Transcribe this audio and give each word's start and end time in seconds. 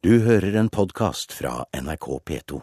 Du 0.00 0.14
hører 0.24 0.54
en 0.56 0.70
podkast 0.72 1.34
fra 1.36 1.66
NRK 1.76 2.06
P2. 2.24 2.58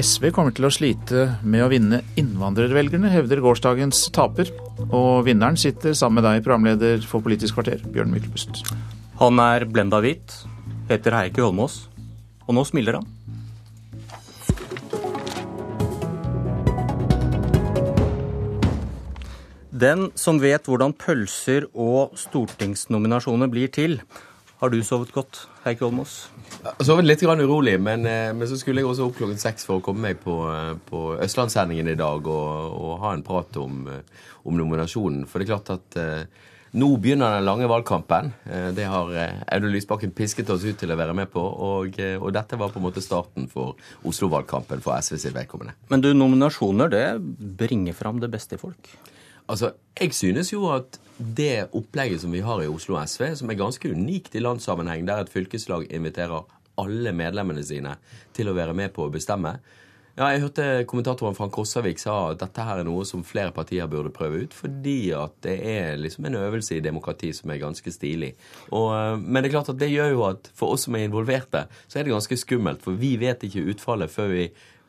SV 0.00 0.30
kommer 0.32 0.54
til 0.56 0.64
å 0.64 0.70
slite 0.72 1.26
med 1.44 1.60
å 1.60 1.66
vinne 1.68 1.98
innvandrervelgerne, 2.16 3.10
hevder 3.12 3.42
gårsdagens 3.44 3.98
taper. 4.16 4.48
Og 4.86 5.26
vinneren 5.26 5.60
sitter 5.60 5.92
sammen 5.92 6.22
med 6.22 6.24
deg, 6.24 6.40
programleder 6.46 7.04
for 7.04 7.20
Politisk 7.20 7.58
kvarter, 7.58 7.84
Bjørn 7.84 8.14
Myklebust. 8.14 8.62
Han 9.20 9.42
er 9.44 9.66
blenda 9.68 10.00
hvit, 10.00 10.32
heter 10.88 11.18
Heikki 11.18 11.44
Holmås, 11.44 11.82
og 12.46 12.56
nå 12.56 12.64
smiler 12.64 12.96
han. 12.96 13.12
Den 19.68 20.08
som 20.16 20.40
vet 20.40 20.64
hvordan 20.64 20.96
pølser 20.96 21.68
og 21.76 22.16
stortingsnominasjoner 22.24 23.52
blir 23.52 23.68
til, 23.68 24.00
har 24.60 24.68
du 24.68 24.82
sovet 24.84 25.08
godt, 25.14 25.46
Heikki 25.64 25.86
Holmås? 25.86 26.26
Sovet 26.84 27.06
litt 27.06 27.22
grann 27.24 27.40
urolig, 27.40 27.78
men, 27.80 28.04
eh, 28.04 28.32
men, 28.36 28.44
så 28.48 28.58
skulle 28.60 28.82
jeg 28.82 28.90
også 28.90 29.06
opp 29.08 29.16
klokken 29.16 29.40
seks 29.40 29.64
for 29.64 29.80
å 29.80 29.84
komme 29.84 30.10
meg 30.10 30.20
på, 30.20 30.36
eh, 30.52 30.74
på 30.84 31.16
Østlandssendingen 31.16 31.88
i 31.88 31.96
dag 31.96 32.26
og, 32.28 32.76
og, 32.76 32.98
ha 33.00 33.14
en 33.16 33.24
prat 33.24 33.56
om, 33.56 33.86
eh, 33.88 34.28
om, 34.44 34.58
nominasjonen. 34.58 35.24
For 35.26 35.40
det 35.40 35.48
er 35.48 35.54
klart 35.54 35.72
at 35.72 35.96
eh, 35.96 36.26
nå 36.76 36.90
begynner 37.00 37.38
den 37.38 37.48
lange 37.48 37.66
valgkampen. 37.66 38.28
Det 38.76 38.84
har 38.86 39.08
Audun 39.50 39.72
Lysbakken 39.72 40.12
pisket 40.14 40.52
oss 40.54 40.62
ut 40.62 40.78
til 40.78 40.92
å 40.92 40.98
være 41.00 41.16
med 41.18 41.32
på. 41.32 41.42
Og, 41.42 41.96
og 41.98 42.28
dette 42.36 42.58
var 42.60 42.70
på 42.70 42.78
en 42.78 42.84
måte 42.84 43.02
starten 43.02 43.48
for 43.50 43.74
Oslo-valgkampen 44.06 44.84
for 44.84 44.94
SV 44.94 45.16
sitt 45.18 45.34
vedkommende. 45.34 45.74
Men 45.90 46.04
du, 46.04 46.12
nominasjoner 46.14 46.92
det 46.92 47.06
bringer 47.58 47.96
fram 47.98 48.22
det 48.22 48.30
beste 48.30 48.54
i 48.54 48.62
folk? 48.62 48.92
Altså, 49.50 49.72
Jeg 50.00 50.14
synes 50.14 50.52
jo 50.52 50.68
at 50.70 51.00
det 51.18 51.68
opplegget 51.76 52.22
som 52.22 52.32
vi 52.32 52.40
har 52.40 52.62
i 52.62 52.70
Oslo 52.70 52.96
SV, 53.04 53.34
som 53.36 53.50
er 53.50 53.58
ganske 53.58 53.90
unikt 53.90 54.34
i 54.34 54.40
landssammenheng, 54.40 55.04
der 55.08 55.20
et 55.20 55.32
fylkeslag 55.32 55.90
inviterer 55.90 56.46
alle 56.78 57.12
medlemmene 57.12 57.64
sine 57.66 57.96
til 58.32 58.48
å 58.48 58.56
være 58.56 58.74
med 58.74 58.94
på 58.96 59.04
å 59.04 59.12
bestemme 59.12 59.58
ja, 60.20 60.30
Jeg 60.34 60.42
hørte 60.42 60.64
kommentatoren 60.90 61.36
Frank 61.36 61.56
Rossavik 61.56 62.00
sa 62.02 62.14
at 62.32 62.40
dette 62.42 62.64
her 62.66 62.82
er 62.82 62.88
noe 62.88 63.06
som 63.08 63.22
flere 63.26 63.54
partier 63.56 63.88
burde 63.90 64.12
prøve 64.14 64.42
ut, 64.44 64.56
fordi 64.56 65.12
at 65.16 65.36
det 65.46 65.54
er 65.70 66.00
liksom 66.00 66.26
en 66.28 66.40
øvelse 66.42 66.76
i 66.76 66.82
demokrati 66.84 67.30
som 67.36 67.52
er 67.52 67.62
ganske 67.62 67.92
stilig. 67.94 68.34
Og, 68.74 69.22
men 69.22 69.40
det 69.40 69.50
er 69.50 69.54
klart 69.54 69.72
at 69.72 69.80
det 69.80 69.92
gjør 69.92 70.12
jo 70.12 70.26
at 70.28 70.50
for 70.56 70.74
oss 70.74 70.84
som 70.88 70.98
er 70.98 71.06
involverte, 71.06 71.66
så 71.86 72.00
er 72.00 72.04
det 72.04 72.12
ganske 72.12 72.40
skummelt. 72.42 72.82
For 72.84 72.98
vi 73.00 73.14
vet 73.22 73.46
ikke 73.46 73.64
utfallet 73.72 74.12
før 74.12 74.34
vi 74.34 74.44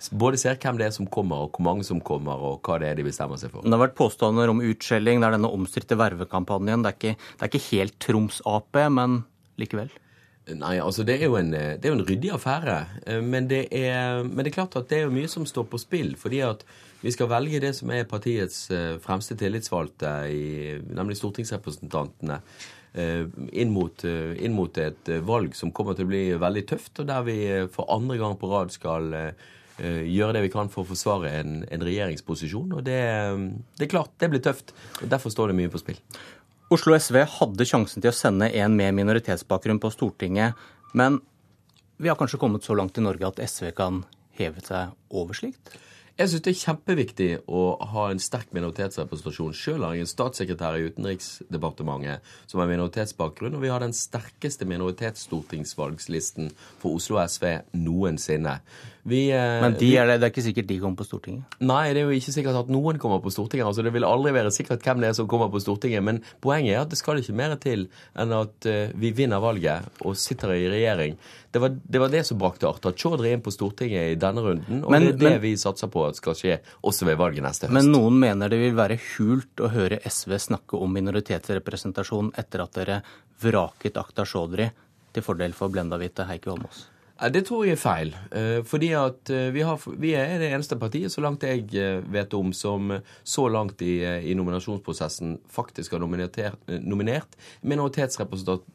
både 0.10 0.40
ser 0.42 0.58
hvem 0.62 0.80
det 0.80 0.88
er 0.88 0.94
som 0.96 1.10
kommer, 1.12 1.46
og 1.46 1.58
hvor 1.58 1.68
mange 1.68 1.86
som 1.88 2.02
kommer, 2.02 2.42
og 2.42 2.62
hva 2.66 2.80
det 2.82 2.90
er 2.90 3.02
de 3.02 3.06
bestemmer 3.06 3.38
seg 3.42 3.54
for. 3.54 3.66
Det 3.66 3.76
har 3.76 3.84
vært 3.84 4.00
påstander 4.00 4.50
om 4.50 4.64
utskjelling. 4.66 5.22
Det 5.22 5.30
er 5.30 5.38
denne 5.38 5.52
omstridte 5.54 6.00
vervekampanjen. 6.00 6.86
Det 6.86 6.94
er 6.94 6.98
ikke, 6.98 7.18
det 7.36 7.46
er 7.46 7.52
ikke 7.52 7.68
helt 7.72 8.00
Troms-Ap, 8.02 8.82
men 8.98 9.22
likevel? 9.62 9.92
Nei, 10.50 10.80
altså 10.82 11.04
det 11.06 11.20
er 11.20 11.30
jo 11.30 11.38
en, 11.38 11.52
det 11.54 11.86
er 11.86 11.94
en 11.94 12.06
ryddig 12.06 12.32
affære. 12.34 12.78
Eh, 13.06 13.22
men 13.24 13.48
det, 13.50 13.68
er, 13.78 14.24
men 14.26 14.42
det, 14.42 14.50
er, 14.50 14.58
klart 14.58 14.78
at 14.80 14.90
det 14.90 14.98
er 14.98 15.06
jo 15.06 15.14
mye 15.14 15.30
som 15.30 15.46
står 15.48 15.68
på 15.70 15.80
spill. 15.82 16.16
fordi 16.18 16.42
at 16.46 16.66
vi 17.02 17.14
skal 17.14 17.30
velge 17.30 17.62
det 17.62 17.74
som 17.78 17.92
er 17.94 18.10
partiets 18.10 18.70
eh, 18.74 18.98
fremste 19.02 19.38
tillitsvalgte, 19.38 20.12
i, 20.34 20.78
nemlig 20.90 21.20
stortingsrepresentantene. 21.22 22.42
Eh, 22.92 23.24
inn 23.54 23.72
mot, 23.72 24.04
inn 24.04 24.58
mot, 24.58 24.78
et 24.78 25.14
valg 25.24 25.56
som 25.56 25.72
kommer 25.72 25.96
til 25.96 26.10
å 26.10 26.12
bli 26.12 26.26
veldig 26.42 26.66
tøft, 26.74 27.00
og 27.00 27.10
der 27.10 27.26
vi 27.28 27.40
for 27.72 27.94
andre 27.94 28.18
gang 28.20 28.36
på 28.42 28.50
rad 28.52 28.74
skal 28.74 29.14
gjøre 29.82 30.38
det 30.38 30.46
vi 30.46 30.52
kan 30.54 30.70
for 30.72 30.84
å 30.84 30.92
forsvare 30.92 31.34
en, 31.42 31.58
en 31.72 31.86
regjeringsposisjon. 31.88 32.78
Og 32.78 32.86
det, 32.86 33.02
det, 33.78 33.88
er 33.88 33.92
klart, 33.92 34.14
det 34.22 34.32
blir 34.34 34.44
tøft. 34.44 34.76
og 35.02 35.10
Derfor 35.12 35.34
står 35.34 35.52
det 35.52 35.58
mye 35.62 35.72
på 35.74 35.82
spill. 35.82 36.00
Oslo 36.72 36.96
SV 36.96 37.18
hadde 37.28 37.68
sjansen 37.68 38.04
til 38.04 38.14
å 38.14 38.16
sende 38.16 38.48
en 38.62 38.78
med 38.80 38.96
minoritetsbakgrunn 38.96 39.82
på 39.84 39.92
Stortinget, 39.92 40.56
men 40.96 41.20
vi 42.02 42.08
har 42.08 42.16
kanskje 42.20 42.40
kommet 42.40 42.64
så 42.64 42.78
langt 42.80 42.96
i 42.98 43.04
Norge 43.04 43.28
at 43.28 43.42
SV 43.44 43.74
kan 43.76 44.06
heve 44.40 44.64
seg 44.64 44.94
over 45.12 45.36
slikt? 45.38 45.74
Jeg 46.20 46.28
syns 46.30 46.44
det 46.44 46.52
er 46.52 46.60
kjempeviktig 46.60 47.28
å 47.50 47.62
ha 47.94 48.04
en 48.12 48.20
sterk 48.22 48.52
minoritetsrepresentasjon. 48.54 49.56
Sjøl 49.58 49.86
har 49.86 49.96
jeg 49.96 50.06
en 50.06 50.12
statssekretær 50.12 50.76
i 50.78 50.90
Utenriksdepartementet 50.92 52.34
som 52.52 52.60
har 52.62 52.70
minoritetsbakgrunn, 52.70 53.56
og 53.56 53.64
vi 53.64 53.72
har 53.72 53.82
den 53.82 53.96
sterkeste 53.96 54.68
minoritetsstortingsvalgslisten 54.70 56.52
for 56.82 57.00
Oslo 57.00 57.18
SV 57.24 57.48
noensinne. 57.80 58.60
Vi, 59.04 59.32
eh, 59.34 59.62
Men 59.62 59.74
de 59.80 59.90
er 59.98 60.06
det, 60.06 60.20
det, 60.22 60.28
er 60.28 60.32
ikke 60.34 60.44
sikkert 60.46 60.68
de 60.70 60.78
kommer 60.82 61.00
på 61.00 61.08
Stortinget? 61.08 61.56
Nei, 61.64 61.90
det 61.96 62.04
er 62.04 62.10
jo 62.10 62.18
ikke 62.20 62.34
sikkert 62.36 62.60
at 62.60 62.72
noen 62.74 63.00
kommer 63.02 63.22
på 63.24 63.32
Stortinget. 63.34 63.66
altså 63.66 63.82
Det 63.86 63.94
vil 63.96 64.06
aldri 64.06 64.34
være 64.36 64.52
sikkert 64.54 64.86
hvem 64.86 65.02
det 65.02 65.10
er 65.10 65.16
som 65.18 65.30
kommer 65.32 65.50
på 65.50 65.62
Stortinget. 65.64 66.04
Men 66.06 66.22
poenget 66.44 66.76
er 66.76 66.84
at 66.84 66.92
det 66.94 67.00
skal 67.00 67.22
ikke 67.22 67.36
mer 67.38 67.56
til 67.62 67.88
enn 68.14 68.36
at 68.38 68.70
uh, 68.70 68.94
vi 69.02 69.14
vinner 69.18 69.42
valget 69.42 70.06
og 70.06 70.20
sitter 70.20 70.54
i 70.54 70.70
regjering. 70.70 71.18
Det 71.52 71.64
var 71.64 71.74
det, 71.74 72.00
var 72.00 72.14
det 72.14 72.22
som 72.28 72.40
brakte 72.40 72.70
Arta 72.70 72.94
Chaudhry 72.94 73.34
inn 73.34 73.42
på 73.44 73.52
Stortinget 73.52 74.14
i 74.14 74.20
denne 74.22 74.46
runden. 74.46 74.86
Og 74.86 74.94
men, 74.94 75.08
det 75.10 75.16
er 75.16 75.18
det 75.18 75.34
men, 75.34 75.42
vi 75.48 75.56
satser 75.60 75.90
på 75.92 76.06
at 76.06 76.22
skal 76.22 76.38
skje 76.38 76.60
også 76.86 77.10
ved 77.10 77.20
valget 77.20 77.46
neste 77.48 77.68
høst. 77.68 77.76
Men 77.76 77.92
noen 77.92 78.22
mener 78.22 78.54
det 78.54 78.62
vil 78.62 78.78
være 78.78 79.02
hult 79.16 79.66
å 79.66 79.74
høre 79.74 80.00
SV 80.06 80.38
snakke 80.46 80.78
om 80.78 80.94
minoritetsrepresentasjon 81.00 82.36
etter 82.40 82.64
at 82.68 82.78
dere 82.78 83.02
vraket 83.42 83.98
Akta 83.98 84.30
Chaudhry 84.30 84.70
til 85.12 85.26
fordel 85.26 85.58
for 85.58 85.74
Blenda 85.74 85.98
Hvite 86.00 86.30
Heikki 86.30 86.54
Holmås? 86.54 86.86
Det 87.30 87.44
tror 87.46 87.68
jeg 87.68 87.76
er 87.76 87.82
feil. 87.82 88.12
Eh, 88.34 88.60
fordi 88.66 88.90
at 88.98 89.30
eh, 89.30 89.52
vi, 89.54 89.62
har, 89.62 89.78
vi, 90.02 90.16
er 90.18 90.40
det 90.42 90.50
eneste 90.50 90.78
partiet, 90.82 91.14
så 91.14 91.22
langt 91.22 91.46
jeg 91.46 91.68
eh, 91.78 92.02
vet 92.10 92.34
om, 92.34 92.50
som 92.54 92.96
så 93.22 93.46
langt 93.48 93.84
i, 93.86 94.00
i 94.02 94.34
nominasjonsprosessen 94.38 95.38
faktisk 95.50 95.94
har 95.94 96.02
nominert, 96.02 97.38
minoritetsrepresentant 97.62 98.66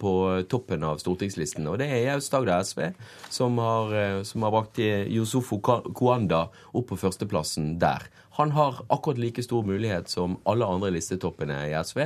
på 0.00 0.12
toppen 0.50 0.82
av 0.82 0.98
stortingslisten. 0.98 1.68
Og 1.70 1.78
det 1.78 1.86
er 1.92 2.16
Aust-Agder 2.16 2.64
SV 2.66 2.82
som 3.30 3.60
har, 3.62 3.94
som 4.26 4.42
har 4.42 4.52
brakt 4.52 4.80
Yusufo 4.80 5.60
Kuanda 5.62 6.48
opp 6.74 6.88
på 6.90 6.98
førsteplassen 6.98 7.76
der. 7.78 8.08
Han 8.36 8.50
har 8.50 8.80
akkurat 8.88 9.18
like 9.18 9.42
stor 9.42 9.62
mulighet 9.62 10.08
som 10.10 10.36
alle 10.42 10.66
andre 10.66 10.90
listetoppene 10.90 11.54
i 11.68 11.74
SV. 11.84 12.00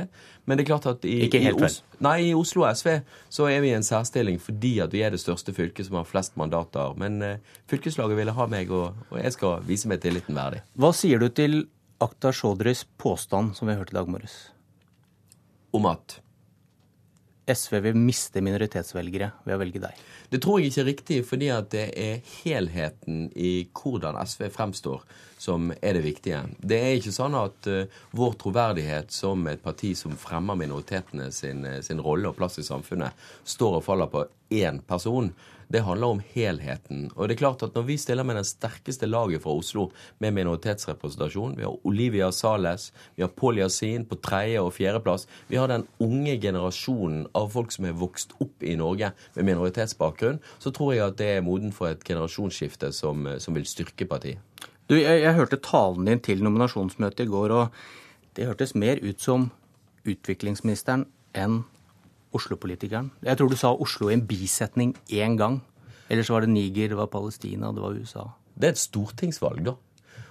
Men 0.45 0.57
det 0.57 0.63
er 0.63 0.67
klart 0.67 0.85
at 0.91 1.05
i, 1.09 1.23
helt 1.25 1.61
vel. 1.63 1.77
Nei, 2.05 2.17
i 2.27 2.35
Oslo 2.37 2.67
SV 2.69 2.99
så 3.33 3.47
er 3.49 3.63
vi 3.63 3.71
i 3.71 3.73
en 3.77 3.85
særstilling 3.85 4.37
fordi 4.43 4.75
at 4.85 4.93
vi 4.93 5.01
er 5.01 5.15
det 5.15 5.21
største 5.23 5.55
fylket 5.57 5.89
som 5.89 5.97
har 5.97 6.05
flest 6.05 6.37
mandater. 6.37 6.93
Men 7.01 7.17
uh, 7.25 7.57
fylkeslaget 7.71 8.19
ville 8.19 8.35
ha 8.37 8.47
meg, 8.51 8.69
og, 8.69 8.93
og, 9.09 9.17
jeg 9.23 9.33
skal 9.39 9.65
vise 9.65 9.89
meg 9.89 10.03
tilliten 10.05 10.37
verdig. 10.37 10.61
Hva 10.77 10.93
sier 10.93 11.17
du 11.17 11.31
til 11.33 11.63
Akta 11.99 12.29
Sjodris 12.29 12.85
påstand 13.01 13.57
som 13.57 13.71
vi 13.71 13.79
hørte 13.79 13.95
i 13.95 13.97
dag 13.97 14.11
morges? 14.13 14.37
Om 15.73 15.89
at 15.89 16.19
SV 17.49 17.79
vil 17.87 17.97
miste 17.97 18.41
minoritetsvelgere 18.45 19.31
ved 19.47 19.55
å 19.55 19.59
velge 19.63 19.81
deg? 19.81 20.05
Det 20.29 20.41
tror 20.43 20.61
jeg 20.61 20.69
ikke 20.69 20.83
er 20.83 20.89
riktig, 20.91 21.19
fordi 21.25 21.49
at 21.53 21.73
det 21.73 21.87
er 21.97 22.21
helheten 22.43 23.31
i 23.33 23.53
hvordan 23.73 24.21
SV 24.21 24.51
fremstår 24.53 25.01
som 25.39 25.71
er 25.79 25.95
det 25.95 26.03
viktige. 26.03 26.41
Det 26.59 26.79
er 26.79 26.97
ikke 26.97 27.15
sånn 27.15 27.37
at 27.39 27.69
uh, 27.71 28.01
vår 28.19 28.35
troverdighet 28.41 29.13
som 29.15 29.47
et 29.49 29.63
parti 29.63 29.95
som 29.97 30.17
fremmer 30.19 30.59
minoritetene 30.59 31.31
sin, 31.35 31.63
sin 31.85 32.03
rolle 32.03 32.31
og 32.31 32.37
plass 32.39 32.59
i 32.59 32.67
samfunnet, 32.67 33.15
står 33.47 33.79
og 33.79 33.87
faller 33.87 34.11
på 34.11 34.27
én 34.53 34.81
person. 34.85 35.31
Det 35.69 35.83
handler 35.85 36.07
om 36.07 36.21
helheten. 36.33 37.11
Og 37.15 37.27
det 37.27 37.35
er 37.35 37.41
klart 37.43 37.63
at 37.63 37.75
Når 37.75 37.83
vi 37.85 37.97
stiller 37.97 38.23
med 38.23 38.35
den 38.35 38.45
sterkeste 38.45 39.05
laget 39.05 39.43
fra 39.43 39.53
Oslo 39.53 39.91
med 40.19 40.31
minoritetsrepresentasjon 40.33 41.57
Vi 41.57 41.63
har 41.63 41.85
Olivia 41.85 42.31
Sales, 42.31 42.91
vi 43.15 43.21
har 43.21 43.29
Paul 43.29 43.57
Yasin 43.59 44.05
på 44.05 44.15
tredje- 44.15 44.61
og 44.61 44.73
fjerdeplass. 44.73 45.27
Vi 45.47 45.57
har 45.57 45.67
den 45.67 45.87
unge 45.99 46.39
generasjonen 46.41 47.27
av 47.35 47.51
folk 47.51 47.71
som 47.71 47.85
er 47.85 47.93
vokst 47.93 48.33
opp 48.41 48.63
i 48.63 48.75
Norge 48.75 49.11
med 49.35 49.45
minoritetsbakgrunn. 49.45 50.39
Så 50.59 50.71
tror 50.71 50.93
jeg 50.93 51.05
at 51.05 51.17
det 51.17 51.29
er 51.37 51.45
moden 51.45 51.71
for 51.71 51.87
et 51.87 52.03
generasjonsskifte 52.03 52.91
som, 52.91 53.27
som 53.37 53.53
vil 53.53 53.65
styrke 53.65 54.09
partiet. 54.09 54.39
Du, 54.89 54.95
jeg, 54.97 55.21
jeg 55.21 55.37
hørte 55.37 55.59
talen 55.61 56.07
din 56.09 56.21
til 56.25 56.39
nominasjonsmøtet 56.41 57.27
i 57.27 57.29
går, 57.29 57.51
og 57.53 57.67
det 58.37 58.47
hørtes 58.49 58.73
mer 58.73 58.97
ut 59.05 59.21
som 59.21 59.51
utviklingsministeren 60.09 61.05
enn 61.37 61.59
Oslo-politikeren. 62.33 63.11
Jeg 63.25 63.37
tror 63.37 63.49
du 63.49 63.57
sa 63.57 63.73
Oslo 63.73 64.09
i 64.09 64.15
en 64.15 64.25
bisetning 64.25 64.95
én 65.13 65.37
gang. 65.37 65.59
Ellers 66.09 66.29
var 66.33 66.41
det 66.41 66.49
Niger, 66.49 66.89
det 66.89 66.97
var 66.97 67.09
Palestina, 67.13 67.69
det 67.73 67.83
var 67.83 67.97
USA. 67.97 68.25
Det 68.57 68.67
er 68.67 68.73
et 68.73 68.81
stortingsvalg, 68.81 69.61
da. 69.65 69.75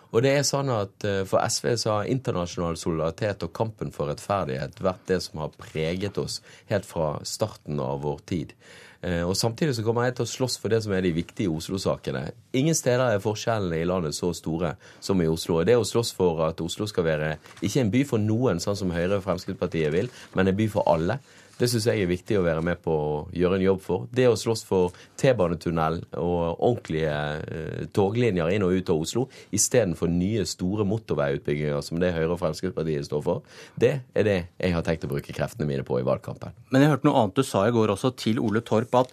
Og 0.08 0.25
det 0.25 0.32
er 0.32 0.44
sånn 0.46 0.70
at 0.72 1.05
eh, 1.05 1.22
For 1.28 1.44
SV 1.44 1.75
så 1.76 1.99
har 1.99 2.10
internasjonal 2.10 2.78
solidaritet 2.81 3.44
og 3.44 3.55
kampen 3.56 3.93
for 3.94 4.08
rettferdighet 4.08 4.81
vært 4.81 5.08
det 5.10 5.20
som 5.25 5.43
har 5.44 5.56
preget 5.58 6.19
oss 6.20 6.40
helt 6.70 6.88
fra 6.88 7.16
starten 7.28 7.81
av 7.84 8.00
vår 8.06 8.22
tid. 8.31 8.55
Eh, 9.00 9.22
og 9.22 9.37
Samtidig 9.37 9.76
så 9.76 9.84
kommer 9.87 10.08
jeg 10.08 10.16
til 10.19 10.26
å 10.26 10.31
slåss 10.32 10.56
for 10.62 10.72
det 10.72 10.81
som 10.82 10.94
er 10.96 11.05
de 11.05 11.12
viktige 11.14 11.52
Oslo-sakene. 11.52 12.25
Ingen 12.58 12.75
steder 12.75 13.05
er 13.14 13.22
forskjellene 13.22 13.82
i 13.82 13.87
landet 13.87 14.16
så 14.16 14.32
store 14.34 14.75
som 15.05 15.20
i 15.22 15.28
Oslo. 15.31 15.60
Det 15.66 15.76
å 15.78 15.87
slåss 15.87 16.14
for 16.16 16.43
at 16.49 16.62
Oslo 16.64 16.88
skal 16.90 17.06
være 17.06 17.34
ikke 17.61 17.84
en 17.84 17.93
by 17.94 18.04
for 18.08 18.22
noen, 18.22 18.62
sånn 18.64 18.78
som 18.81 18.94
Høyre 18.94 19.20
og 19.20 19.26
Fremskrittspartiet 19.28 19.94
vil, 19.94 20.11
men 20.34 20.50
en 20.50 20.58
by 20.58 20.70
for 20.72 20.88
alle. 20.90 21.20
Det 21.58 21.66
syns 21.66 21.88
jeg 21.90 22.05
er 22.05 22.10
viktig 22.10 22.37
å 22.38 22.44
være 22.46 22.62
med 22.62 22.78
på 22.84 22.93
å 22.94 23.14
gjøre 23.34 23.58
en 23.58 23.64
jobb 23.64 23.81
for. 23.82 24.05
Det 24.14 24.28
å 24.31 24.37
slåss 24.38 24.62
for 24.69 24.94
T-banetunnel 25.19 26.00
og 26.20 26.62
ordentlige 26.62 27.16
eh, 27.43 27.88
toglinjer 27.94 28.52
inn 28.55 28.66
og 28.66 28.76
ut 28.78 28.93
av 28.94 29.02
Oslo 29.02 29.25
istedenfor 29.55 30.10
nye, 30.12 30.44
store 30.46 30.87
motorveiutbygginger 30.87 31.82
som 31.82 31.99
det 31.99 32.12
Høyre 32.14 32.37
og 32.37 32.40
Fremskrittspartiet 32.44 33.08
står 33.08 33.25
for, 33.26 33.58
det 33.75 33.96
er 34.14 34.28
det 34.28 34.38
jeg 34.55 34.76
har 34.76 34.87
tenkt 34.87 35.08
å 35.08 35.10
bruke 35.10 35.34
kreftene 35.34 35.66
mine 35.66 35.87
på 35.87 35.99
i 35.99 36.06
valgkampen. 36.06 36.55
Men 36.70 36.84
jeg 36.84 36.94
hørte 36.94 37.10
noe 37.10 37.25
annet 37.25 37.43
du 37.43 37.46
sa 37.46 37.66
i 37.66 37.75
går 37.75 37.96
også 37.96 38.14
til 38.22 38.38
Ole 38.44 38.62
Torp, 38.62 38.94
at 39.02 39.11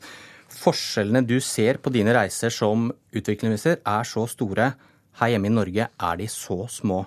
forskjellene 0.55 1.25
du 1.25 1.39
ser 1.43 1.81
på 1.81 1.91
dine 1.93 2.13
reiser 2.15 2.53
som 2.53 2.91
utviklingsminister, 3.15 3.81
er 3.81 4.07
så 4.07 4.27
store. 4.29 4.73
Her 5.19 5.33
hjemme 5.33 5.49
i 5.49 5.55
Norge 5.57 5.89
er 5.89 6.21
de 6.21 6.29
så 6.29 6.61
små. 6.71 7.01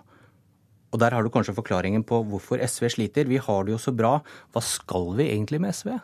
Og 0.93 1.01
der 1.03 1.15
har 1.15 1.25
du 1.25 1.31
kanskje 1.33 1.57
forklaringen 1.57 2.05
på 2.09 2.23
hvorfor 2.31 2.61
SV 2.65 2.89
sliter. 2.95 3.29
Vi 3.29 3.41
har 3.43 3.67
det 3.67 3.75
jo 3.75 3.81
så 3.83 3.93
bra. 3.93 4.19
Hva 4.55 4.63
skal 4.65 5.13
vi 5.19 5.29
egentlig 5.35 5.61
med 5.61 5.77
SV? 5.77 5.99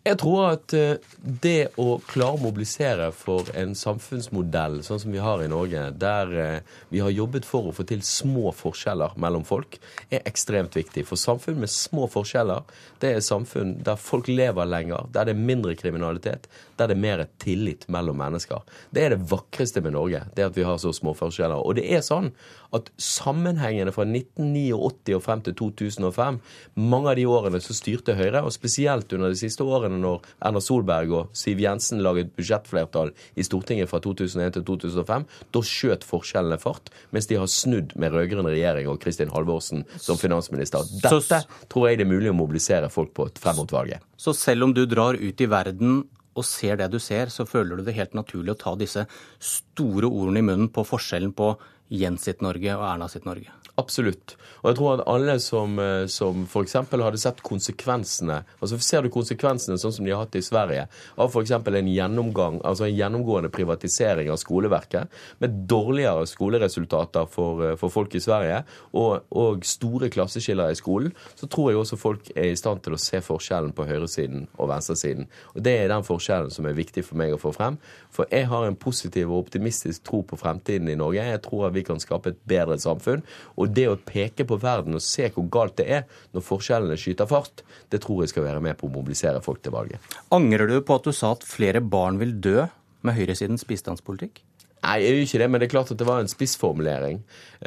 Jeg 0.00 0.16
tror 0.16 0.54
at 0.54 0.72
eh, 0.72 1.02
det 1.20 1.74
å 1.76 1.98
klare 2.08 2.38
å 2.38 2.40
mobilisere 2.40 3.10
for 3.12 3.50
en 3.52 3.74
samfunnsmodell 3.76 4.78
sånn 4.86 5.02
som 5.02 5.12
vi 5.12 5.20
har 5.20 5.42
i 5.44 5.48
Norge, 5.52 5.82
der 6.00 6.30
eh, 6.40 6.78
vi 6.88 7.02
har 7.04 7.12
jobbet 7.12 7.44
for 7.44 7.68
å 7.68 7.74
få 7.76 7.84
til 7.84 8.00
små 8.06 8.48
forskjeller 8.56 9.18
mellom 9.20 9.44
folk, 9.44 9.76
er 10.08 10.24
ekstremt 10.24 10.78
viktig. 10.78 11.04
For 11.04 11.20
samfunn 11.20 11.60
med 11.60 11.68
små 11.68 12.08
forskjeller, 12.08 12.64
det 13.04 13.10
er 13.12 13.26
samfunn 13.26 13.74
der 13.84 14.00
folk 14.00 14.30
lever 14.32 14.70
lenger, 14.72 15.04
der 15.12 15.28
det 15.28 15.34
er 15.36 15.42
mindre 15.50 15.76
kriminalitet, 15.76 16.48
der 16.80 16.88
det 16.88 16.96
er 16.96 17.04
mer 17.04 17.24
tillit 17.44 17.84
mellom 17.92 18.16
mennesker. 18.24 18.64
Det 18.96 19.04
er 19.04 19.12
det 19.12 19.28
vakreste 19.28 19.84
med 19.84 19.98
Norge, 19.98 20.24
det 20.32 20.48
at 20.48 20.56
vi 20.56 20.64
har 20.64 20.80
så 20.80 20.94
små 20.96 21.12
forskjeller. 21.18 21.60
Og 21.60 21.76
det 21.76 21.84
er 21.92 22.00
sånn 22.06 22.32
at 22.72 22.88
sammenhengene 23.02 23.92
fra 23.92 24.06
1989 24.06 25.16
og 25.18 25.24
frem 25.26 25.44
til 25.44 25.56
2005, 25.60 26.40
mange 26.88 27.12
av 27.12 27.18
de 27.18 27.28
årene 27.28 27.60
så 27.60 27.76
styrte 27.76 28.16
Høyre, 28.16 28.46
og 28.46 28.54
spesielt 28.54 29.12
under 29.12 29.34
de 29.34 29.40
siste 29.44 29.66
årene 29.66 29.89
når 29.98 30.26
Erna 30.46 30.62
Solberg 30.62 31.14
og 31.16 31.34
Siv 31.36 31.60
Jensen 31.62 32.02
laget 32.04 32.32
budsjettflertall 32.36 33.12
i 33.34 33.46
Stortinget 33.46 33.90
fra 33.90 34.00
2001 34.04 34.58
til 34.58 34.66
2005, 34.68 35.26
da 35.54 35.64
skjøt 35.66 36.06
forskjellene 36.06 36.60
fart, 36.62 36.92
mens 37.14 37.28
de 37.30 37.40
har 37.40 37.50
snudd 37.50 37.96
med 38.00 38.14
rød-grønn 38.14 38.50
regjering 38.50 38.90
og 38.90 39.00
Kristin 39.02 39.32
Halvorsen 39.34 39.84
som 39.96 40.20
finansminister. 40.20 40.86
Dette 41.02 41.42
tror 41.70 41.88
jeg 41.88 42.00
det 42.00 42.06
er 42.06 42.14
mulig 42.14 42.32
å 42.32 42.38
mobilisere 42.38 42.92
folk 42.92 43.14
på 43.16 43.28
frem 43.40 43.60
mot 43.60 43.74
valget. 43.74 44.04
Så 44.20 44.34
selv 44.36 44.68
om 44.68 44.74
du 44.76 44.84
drar 44.88 45.18
ut 45.18 45.40
i 45.40 45.50
verden 45.50 46.02
og 46.38 46.46
ser 46.46 46.78
det 46.78 46.90
du 46.92 47.00
ser, 47.02 47.30
så 47.32 47.46
føler 47.48 47.78
du 47.78 47.86
det 47.86 47.96
helt 47.96 48.14
naturlig 48.14 48.54
å 48.54 48.60
ta 48.60 48.76
disse 48.78 49.04
store 49.42 50.08
ordene 50.08 50.42
i 50.42 50.46
munnen 50.46 50.70
på 50.72 50.86
forskjellen 50.86 51.34
på 51.36 51.54
Jens 51.90 52.28
sitt 52.28 52.44
Norge 52.44 52.76
og 52.76 52.86
Erna 52.86 53.08
sitt 53.10 53.26
Norge. 53.26 53.50
Absolutt. 53.80 54.36
Og 54.60 54.70
jeg 54.70 54.76
tror 54.78 54.92
at 54.92 55.02
alle 55.08 55.36
som, 55.40 55.78
eh, 55.80 56.06
som 56.10 56.44
f.eks. 56.44 56.74
hadde 56.90 57.20
sett 57.20 57.42
konsekvensene 57.46 58.40
altså 58.60 58.78
Ser 58.80 59.04
du 59.04 59.10
konsekvensene 59.12 59.78
sånn 59.80 59.94
som 59.94 60.06
de 60.06 60.12
har 60.12 60.24
hatt 60.24 60.36
i 60.36 60.42
Sverige, 60.44 60.86
av 61.20 61.30
f.eks. 61.30 61.52
en 61.52 61.90
gjennomgang, 61.90 62.58
altså 62.66 62.86
en 62.86 62.96
gjennomgående 62.96 63.50
privatisering 63.52 64.30
av 64.32 64.40
skoleverket, 64.40 65.10
med 65.38 65.62
dårligere 65.70 66.26
skoleresultater 66.28 67.28
for, 67.30 67.64
eh, 67.64 67.76
for 67.80 67.92
folk 67.92 68.14
i 68.14 68.22
Sverige, 68.22 68.62
og, 68.92 69.26
og, 69.30 69.64
store 69.64 70.10
klasseskiller 70.12 70.72
i 70.72 70.78
skolen, 70.78 71.14
så 71.36 71.48
tror 71.50 71.70
jeg 71.70 71.80
også 71.80 72.00
folk 72.00 72.30
er 72.34 72.50
i 72.50 72.58
stand 72.58 72.82
til 72.84 72.96
å 72.96 73.00
se 73.00 73.20
forskjellen 73.24 73.72
på 73.76 73.86
høyresiden 73.88 74.46
og 74.58 74.70
venstresiden. 74.72 75.28
Og 75.54 75.62
Det 75.64 75.76
er 75.78 75.92
den 75.92 76.06
forskjellen 76.06 76.50
som 76.52 76.66
er 76.66 76.76
viktig 76.76 77.04
for 77.06 77.20
meg 77.20 77.34
å 77.34 77.40
få 77.40 77.54
frem. 77.56 77.78
For 78.10 78.28
jeg 78.32 78.48
har 78.50 78.66
en 78.66 78.76
positiv 78.76 79.30
og 79.30 79.46
optimistisk 79.46 80.04
tro 80.08 80.22
på 80.26 80.38
fremtiden 80.40 80.88
i 80.90 80.98
Norge. 80.98 81.24
Jeg 81.24 81.42
tror 81.44 81.68
at 81.68 81.76
vi 81.76 81.79
kan 81.86 82.02
skape 82.02 82.34
et 82.34 82.42
bedre 82.50 82.78
samfunn. 82.80 83.24
Og 83.56 83.72
det 83.76 83.86
å 83.90 83.98
peke 83.98 84.46
på 84.48 84.58
verden 84.60 84.98
og 84.98 85.04
se 85.04 85.30
hvor 85.34 85.48
galt 85.52 85.78
det 85.80 85.88
er 86.00 86.04
når 86.34 86.46
forskjellene 86.46 86.98
skyter 87.00 87.30
fart, 87.30 87.64
det 87.92 88.02
tror 88.04 88.24
jeg 88.24 88.34
skal 88.34 88.46
være 88.48 88.64
med 88.64 88.78
på 88.80 88.88
å 88.88 88.94
mobilisere 88.94 89.42
folk 89.44 89.62
til 89.64 89.74
valget. 89.76 90.12
Angrer 90.34 90.70
du 90.70 90.78
på 90.84 91.00
at 91.00 91.08
du 91.08 91.14
sa 91.16 91.34
at 91.36 91.46
flere 91.46 91.82
barn 91.82 92.20
vil 92.20 92.36
dø 92.42 92.68
med 93.06 93.16
høyresidens 93.16 93.66
bistandspolitikk? 93.68 94.42
Nei, 94.80 94.96
jeg 95.04 95.12
gjør 95.12 95.26
ikke 95.26 95.40
det, 95.42 95.48
men 95.50 95.60
det 95.60 95.66
er 95.66 95.72
klart 95.74 95.90
at 95.92 95.98
det 96.00 96.06
var 96.08 96.22
en 96.22 96.30
spissformulering. 96.30 97.18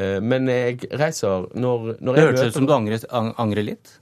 Eh, 0.01 0.17
men 0.25 0.49
jeg 0.49 0.89
reiser 0.97 1.45
når, 1.53 1.91
når 2.01 2.15
Det 2.17 2.23
hørtes 2.25 2.47
ut 2.49 2.57
som 2.57 2.69
du 2.69 2.73
angrer, 2.73 3.05
angrer 3.13 3.67
litt? 3.67 3.99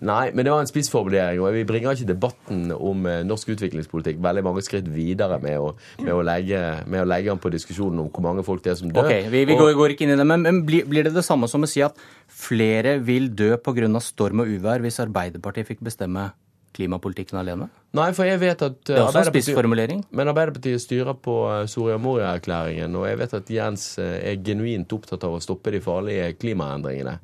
Nei, 0.00 0.30
men 0.32 0.46
det 0.46 0.52
var 0.52 0.62
en 0.64 0.70
spissformulering, 0.70 1.42
og 1.44 1.52
vi 1.52 1.66
bringer 1.68 1.92
ikke 1.92 2.08
debatten 2.08 2.70
om 2.72 3.04
eh, 3.08 3.20
norsk 3.26 3.52
utviklingspolitikk 3.52 4.20
veldig 4.24 4.44
mange 4.46 4.64
skritt 4.64 4.88
videre 4.88 5.36
med 5.42 5.60
å, 5.60 5.74
med 6.00 6.12
å, 6.14 6.22
legge, 6.24 6.60
med 6.88 7.04
å 7.04 7.08
legge 7.08 7.34
an 7.34 7.42
på 7.42 7.52
diskusjonen 7.52 8.00
om 8.00 8.08
hvor 8.08 8.24
mange 8.24 8.44
folk 8.46 8.64
det 8.64 8.72
er 8.72 8.78
som 8.80 8.92
dør. 8.92 9.10
Ok, 9.10 9.28
Vi, 9.32 9.44
vi 9.50 9.58
går, 9.58 9.74
går, 9.76 9.94
ikke 9.94 10.06
inn 10.06 10.14
i 10.14 10.20
det, 10.20 10.28
men, 10.28 10.46
men 10.46 10.62
blir, 10.68 10.88
blir, 10.88 11.04
det 11.04 11.12
det 11.18 11.26
samme 11.26 11.50
som 11.52 11.66
å 11.66 11.68
si 11.68 11.84
at 11.84 12.00
flere 12.32 12.96
vil 13.04 13.28
dø 13.36 13.52
pga. 13.60 13.90
storm 14.00 14.40
og 14.40 14.48
uvær 14.48 14.80
hvis 14.80 15.02
Arbeiderpartiet 15.04 15.68
fikk 15.68 15.84
bestemme 15.84 16.30
klimapolitikken 16.76 17.38
alene? 17.40 17.68
Nei, 17.96 18.08
for 18.16 18.28
jeg 18.28 18.40
vet 18.40 18.62
at 18.62 18.80
Det 18.86 18.96
er 18.96 19.04
også 19.04 19.24
en 19.24 19.30
spissformulering. 19.32 20.02
Men 20.14 20.30
Arbeiderpartiet 20.32 20.82
styrer 20.82 21.18
på 21.18 21.36
eh, 21.50 21.66
Soria 21.70 21.98
Moria-erklæringen, 22.00 22.96
og 22.96 23.08
jeg 23.08 23.20
vet 23.20 23.36
at 23.40 23.52
Jens 23.52 23.86
eh, 24.00 24.16
er 24.32 24.42
genuint 24.46 24.96
opptatt 24.96 25.26
av 25.26 25.36
å 25.36 25.42
stoppe 25.42 25.74
de 25.74 25.82
farlige 25.84 26.32
klimaendringene. 26.40 27.18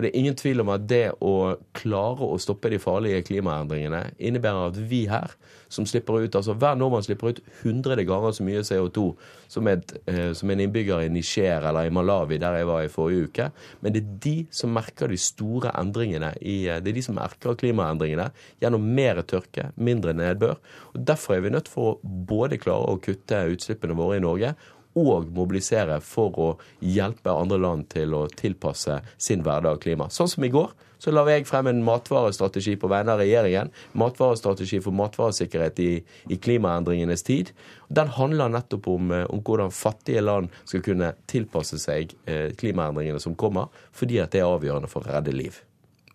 Og 0.00 0.04
det 0.06 0.14
er 0.14 0.18
ingen 0.22 0.36
tvil 0.38 0.62
om 0.62 0.70
at 0.72 0.86
det 0.88 1.10
å 1.20 1.58
klare 1.76 2.24
å 2.24 2.38
stoppe 2.40 2.70
de 2.72 2.78
farlige 2.80 3.20
klimaendringene 3.28 4.14
innebærer 4.16 4.70
at 4.70 4.78
vi 4.88 5.02
her, 5.10 5.34
som 5.68 5.84
slipper 5.84 6.24
ut 6.24 6.38
altså 6.38 6.54
Hver 6.56 6.78
nordmann 6.80 7.04
slipper 7.04 7.34
ut 7.34 7.42
100 7.60 8.00
ganger 8.08 8.32
så 8.32 8.46
mye 8.46 8.62
CO2 8.64 9.04
som, 9.52 9.68
et, 9.68 9.92
eh, 10.08 10.32
som 10.32 10.50
en 10.50 10.64
innbygger 10.64 11.04
i 11.04 11.12
Niger 11.12 11.68
eller 11.68 11.90
i 11.90 11.92
Malawi, 11.92 12.40
der 12.40 12.56
jeg 12.56 12.70
var 12.70 12.86
i 12.86 12.88
forrige 12.88 13.28
uke. 13.28 13.50
Men 13.84 13.92
det 13.92 14.00
er 14.00 14.16
de 14.24 14.34
som 14.56 14.72
merker 14.72 15.12
de 15.12 15.20
store 15.20 15.74
endringene 15.76 16.32
i 16.40 16.56
eh, 16.64 16.80
Det 16.80 16.94
er 16.94 16.98
de 17.02 17.04
som 17.04 17.20
merker 17.20 17.60
klimaendringene 17.60 18.30
gjennom 18.64 18.88
mer 18.96 19.20
tørke, 19.20 19.68
mindre 19.76 20.16
nedbør. 20.16 20.56
Og 20.94 21.06
Derfor 21.12 21.36
er 21.36 21.44
vi 21.44 21.52
nødt 21.52 21.68
for 21.68 21.92
å 21.92 22.14
både 22.32 22.56
klare 22.56 22.88
å 22.88 23.00
kutte 23.04 23.44
utslippene 23.52 24.00
våre 24.00 24.16
i 24.16 24.24
Norge 24.24 24.56
og 24.98 25.30
mobilisere 25.34 26.00
for 26.02 26.38
å 26.40 26.48
hjelpe 26.82 27.32
andre 27.32 27.60
land 27.62 27.88
til 27.92 28.14
å 28.16 28.26
tilpasse 28.28 29.00
sin 29.18 29.44
hverdag 29.46 29.78
og 29.78 29.84
klima. 29.84 30.08
Sånn 30.10 30.30
som 30.30 30.46
i 30.46 30.52
går 30.52 30.72
så 31.00 31.12
la 31.14 31.22
jeg 31.30 31.46
frem 31.48 31.70
en 31.70 31.80
matvarestrategi 31.84 32.74
på 32.80 32.88
vegne 32.92 33.14
av 33.14 33.22
regjeringen. 33.22 33.70
Matvarestrategi 33.96 34.82
for 34.84 34.96
matvaresikkerhet 34.96 35.80
i, 35.80 35.92
i 36.28 36.36
klimaendringenes 36.36 37.24
tid. 37.24 37.54
Den 37.88 38.10
handler 38.18 38.52
nettopp 38.52 38.88
om, 38.92 39.08
eh, 39.16 39.24
om, 39.32 39.40
hvordan 39.46 39.72
fattige 39.72 40.20
land 40.24 40.52
skal 40.68 40.84
kunne 40.84 41.14
tilpasse 41.30 41.80
seg 41.80 42.12
eh, 42.28 42.50
klimaendringene 42.60 43.22
som 43.22 43.38
kommer, 43.38 43.72
fordi 43.96 44.20
at 44.20 44.34
det 44.34 44.42
er 44.42 44.50
avgjørende 44.50 44.92
for 44.92 45.06
å 45.06 45.16
redde 45.16 45.34
liv. 45.34 45.62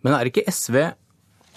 Men 0.05 0.19
er 0.19 0.29
ikke 0.29 0.45
SV 0.53 0.77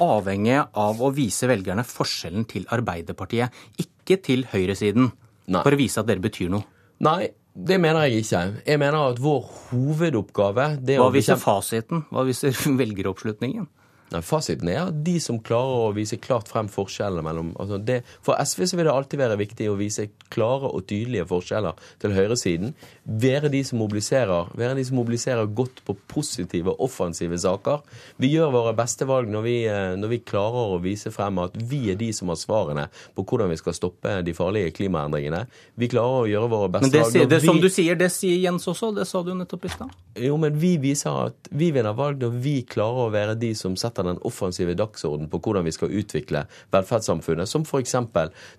avhengig 0.00 0.58
av 0.78 1.00
å 1.02 1.12
vise 1.12 1.50
velgerne 1.50 1.84
forskjellen 1.84 2.48
til 2.48 2.64
Arbeiderpartiet, 2.72 3.52
ikke 3.82 4.22
til 4.24 4.46
høyresiden, 4.54 5.12
Nei. 5.52 5.60
for 5.60 5.74
å 5.74 5.80
vise 5.80 6.00
at 6.00 6.08
dere 6.08 6.24
betyr 6.24 6.48
noe? 6.54 6.77
Nei, 7.04 7.30
det 7.54 7.78
mener 7.80 8.06
jeg 8.06 8.24
ikke. 8.24 8.42
Jeg 8.66 8.80
mener 8.82 9.12
at 9.12 9.20
vår 9.22 9.42
hovedoppgave 9.70 10.68
Hva 10.88 11.10
viser 11.14 11.38
fasiten? 11.40 12.04
Hva 12.10 12.24
viser 12.26 12.54
velgeroppslutningen? 12.82 13.68
Nei, 14.08 14.22
Fasiten 14.24 14.70
er 14.72 14.86
at 14.86 15.00
de 15.04 15.18
som 15.20 15.36
klarer 15.44 15.88
å 15.88 15.94
vise 15.96 16.16
klart 16.16 16.48
frem 16.48 16.68
forskjellene 16.72 17.24
mellom 17.26 17.50
altså 17.60 17.76
det, 17.76 17.98
For 18.24 18.40
SV 18.40 18.64
så 18.70 18.78
vil 18.78 18.88
det 18.88 18.94
alltid 18.94 19.20
være 19.20 19.36
viktig 19.40 19.66
å 19.68 19.76
vise 19.76 20.06
klare 20.32 20.70
og 20.70 20.86
tydelige 20.88 21.26
forskjeller 21.28 21.76
til 22.00 22.14
høyresiden. 22.16 22.72
Være 23.04 23.50
de 23.52 23.60
som 23.68 23.80
mobiliserer, 23.82 24.48
være 24.56 24.78
de 24.78 24.86
som 24.88 24.96
mobiliserer 24.96 25.50
godt 25.52 25.82
på 25.84 25.96
positive, 26.08 26.72
offensive 26.84 27.36
saker. 27.40 27.84
Vi 28.16 28.32
gjør 28.32 28.54
våre 28.54 28.74
beste 28.78 29.04
valg 29.08 29.28
når 29.32 29.44
vi, 29.44 29.56
eh, 29.68 29.92
når 30.00 30.12
vi 30.14 30.20
klarer 30.24 30.74
å 30.74 30.80
vise 30.80 31.12
frem 31.12 31.42
at 31.44 31.56
vi 31.68 31.90
er 31.92 32.00
de 32.00 32.08
som 32.16 32.32
har 32.32 32.40
svarene 32.40 32.88
på 33.16 33.26
hvordan 33.28 33.52
vi 33.52 33.60
skal 33.60 33.76
stoppe 33.76 34.18
de 34.24 34.36
farlige 34.36 34.72
klimaendringene. 34.78 35.44
Vi 35.76 35.90
klarer 35.92 36.24
å 36.24 36.28
gjøre 36.30 36.52
våre 36.54 36.72
beste 36.78 36.92
valg. 36.96 37.12
Men 37.12 37.28
det, 37.28 37.42
vi, 37.42 37.52
som 37.52 37.60
du 37.60 37.68
sier, 37.72 37.98
det 37.98 38.10
sier 38.14 38.40
Jens 38.40 38.68
også. 38.72 38.94
Det 38.96 39.04
sa 39.08 39.22
du 39.22 39.34
nettopp 39.36 39.68
i 39.68 39.72
stad. 39.72 39.92
Jo, 40.18 40.40
men 40.40 40.56
vi 40.58 40.76
viser 40.80 41.28
at 41.28 41.52
vi 41.52 41.70
vinner 41.74 41.96
valg 41.96 42.22
når 42.24 42.40
vi 42.42 42.56
klarer 42.68 43.06
å 43.06 43.12
være 43.12 43.36
de 43.38 43.52
som 43.58 43.76
setter 43.78 43.97
setter 43.98 44.08
den 44.08 44.22
offensive 44.22 44.74
dagsorden 44.74 45.28
på 45.28 45.40
hvordan 45.42 45.66
vi 45.66 45.72
skal 45.72 45.92
utvikle 45.92 46.46
velferdssamfunnet, 46.72 47.48
som 47.48 47.64
f.eks. 47.64 47.94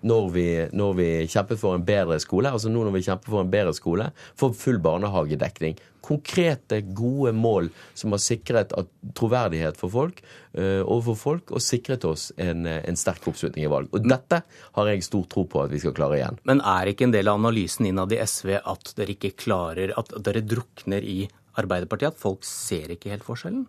Når, 0.02 0.30
vi, 0.34 0.48
når 0.72 0.96
vi 0.98 1.08
kjemper 1.28 1.56
for 1.56 1.74
en 1.74 1.84
bedre 1.84 2.20
skole, 2.20 2.50
altså 2.50 2.70
nå 2.70 2.84
når 2.84 2.98
vi 2.98 3.06
kjemper 3.06 3.30
for 3.30 3.44
en 3.44 3.52
bedre 3.52 3.74
skole, 3.74 4.10
for 4.36 4.52
full 4.52 4.80
barnehagedekning. 4.80 5.78
Konkrete, 6.00 6.80
gode 6.96 7.32
mål 7.36 7.68
som 7.94 8.14
har 8.14 8.22
sikret 8.22 8.72
troverdighet 9.14 9.76
for 9.78 9.92
folk, 9.92 10.22
uh, 10.58 10.80
overfor 10.82 11.18
folk, 11.18 11.52
og 11.52 11.62
sikret 11.62 12.04
oss 12.08 12.30
en, 12.40 12.66
en 12.66 12.98
sterk 12.98 13.28
oppslutning 13.30 13.66
i 13.66 13.70
valg. 13.70 13.90
Og 13.94 14.08
dette 14.08 14.42
har 14.76 14.90
jeg 14.90 15.06
stor 15.06 15.26
tro 15.30 15.44
på 15.46 15.62
at 15.62 15.72
vi 15.72 15.82
skal 15.82 15.94
klare 15.96 16.18
igjen. 16.18 16.40
Men 16.48 16.64
er 16.64 16.90
ikke 16.90 17.06
en 17.08 17.14
del 17.14 17.30
av 17.30 17.40
analysen 17.40 17.90
innad 17.90 18.16
i 18.16 18.22
SV 18.24 18.56
at 18.58 18.94
dere 18.98 19.14
ikke 19.16 19.36
klarer, 19.44 19.94
at 20.00 20.16
dere 20.24 20.44
drukner 20.44 21.04
i 21.04 21.20
Arbeiderpartiet? 21.60 22.14
At 22.14 22.22
folk 22.22 22.46
ser 22.46 22.94
ikke 22.94 23.12
helt 23.12 23.26
forskjellen? 23.26 23.68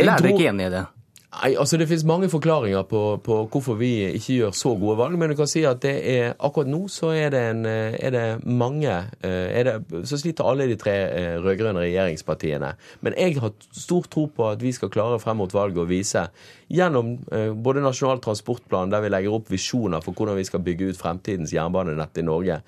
Eller 0.00 0.16
er 0.16 0.24
dere 0.24 0.34
ikke 0.36 0.50
enig 0.50 0.70
i 0.70 0.72
det? 0.78 0.86
Nei, 1.30 1.52
altså 1.54 1.78
Det 1.78 1.86
finnes 1.86 2.02
mange 2.08 2.28
forklaringer 2.28 2.82
på, 2.90 3.00
på, 3.22 3.36
hvorfor 3.52 3.76
vi 3.78 3.90
ikke 4.18 4.34
gjør 4.34 4.54
så 4.56 4.72
gode 4.74 4.96
valg. 4.98 5.14
Men 5.18 5.30
du 5.30 5.36
kan 5.38 5.48
si 5.50 5.62
at 5.68 5.78
det 5.84 5.92
er, 6.10 6.32
akkurat 6.42 6.68
nå 6.68 6.80
så 6.90 7.12
er 7.14 7.30
det, 7.30 7.42
en, 7.52 7.62
er 7.70 8.10
det 8.10 8.24
mange 8.44 8.90
eh, 8.90 9.46
er 9.60 9.68
det, 9.68 10.02
Så 10.10 10.18
sliter 10.18 10.48
alle 10.50 10.66
de 10.66 10.74
tre 10.80 10.96
eh, 11.06 11.36
rød-grønne 11.38 11.86
regjeringspartiene. 11.86 12.72
Men 13.06 13.14
jeg 13.14 13.38
har 13.38 13.54
stor 13.70 14.10
tro 14.10 14.26
på 14.34 14.48
at 14.50 14.62
vi 14.62 14.74
skal 14.74 14.90
klare 14.90 15.20
frem 15.22 15.38
mot 15.38 15.54
valget 15.54 15.84
å 15.84 15.88
vise 15.88 16.26
gjennom 16.66 17.14
eh, 17.30 17.52
både 17.54 17.86
Nasjonal 17.86 18.22
transportplan, 18.24 18.90
der 18.90 19.06
vi 19.06 19.14
legger 19.14 19.38
opp 19.38 19.54
visjoner 19.54 20.02
for 20.02 20.18
hvordan 20.18 20.40
vi 20.40 20.48
skal 20.50 20.66
bygge 20.66 20.90
ut 20.90 20.98
fremtidens 20.98 21.54
jernbanenett 21.54 22.18
i 22.18 22.26
Norge 22.26 22.58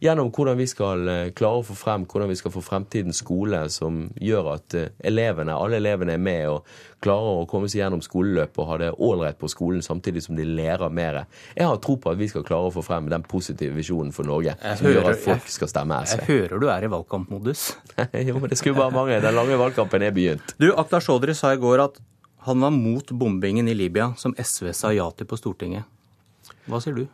gjennom 0.00 0.28
hvordan 0.30 0.56
vi 0.58 0.66
skal 0.70 1.08
eh, 1.10 1.30
klare 1.36 1.60
å 1.60 1.64
få 1.66 1.74
frem 1.78 2.04
hvordan 2.06 2.28
vi 2.30 2.36
skal 2.38 2.52
få 2.54 2.60
fremtidens 2.62 3.20
skole 3.24 3.64
som 3.72 4.04
gjør 4.22 4.50
at 4.54 4.74
eh, 4.78 4.90
elevene, 5.10 5.54
alle 5.54 5.80
elevene 5.80 6.14
er 6.14 6.22
med 6.22 6.44
og 6.52 6.68
klarer 7.04 7.40
å 7.42 7.46
komme 7.50 7.68
seg 7.70 7.80
gjennom 7.82 8.02
skoleløpet 8.02 8.58
og 8.62 8.68
ha 8.70 8.76
det 8.82 8.90
ålreit 8.94 9.38
på 9.38 9.50
skolen 9.50 9.82
samtidig 9.84 10.22
som 10.24 10.38
de 10.38 10.46
lærer 10.46 10.90
mer. 10.90 11.20
Jeg 11.56 11.66
har 11.66 11.80
tro 11.82 11.96
på 12.02 12.10
at 12.12 12.18
vi 12.18 12.28
skal 12.30 12.46
klare 12.46 12.70
å 12.70 12.74
få 12.74 12.82
frem 12.86 13.10
den 13.10 13.26
positive 13.26 13.74
visjonen 13.76 14.12
for 14.14 14.26
Norge 14.26 14.54
Jeg 14.56 14.78
som 14.80 14.86
hører- 14.86 15.00
gjør 15.02 15.10
at 15.12 15.24
folk 15.24 15.48
skal 15.54 15.72
stemme 15.74 16.00
Jeg 16.08 16.26
hører 16.30 16.58
du 16.62 16.68
er 16.70 16.84
i 16.86 16.92
valgkampmodus. 16.94 17.66
jo, 18.28 18.38
men 18.38 18.48
det 18.50 18.58
skulle 18.58 18.78
bare 18.78 18.94
mange. 18.94 19.20
Den 19.22 19.34
lange 19.34 19.58
valgkampen 19.58 20.02
er 20.02 20.14
begynt. 20.14 20.54
Du, 20.58 20.70
Akhtar 20.74 21.00
Chaudhry 21.04 21.34
sa 21.34 21.52
i 21.54 21.60
går 21.62 21.84
at 21.88 21.98
han 22.46 22.60
var 22.62 22.70
mot 22.72 23.10
bombingen 23.18 23.68
i 23.68 23.74
Libya, 23.74 24.12
som 24.16 24.34
SV 24.38 24.70
sa 24.72 24.92
ja 24.94 25.10
til 25.12 25.26
på 25.28 25.36
Stortinget. 25.36 25.84
Hva 26.68 26.78
sier 26.80 26.94
du? 26.96 27.06